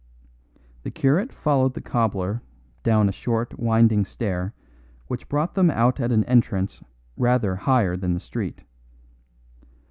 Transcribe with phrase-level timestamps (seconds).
[0.81, 2.41] The curate followed the cobbler
[2.81, 4.55] down a short winding stair
[5.05, 6.81] which brought them out at an entrance
[7.17, 8.63] rather higher than the street.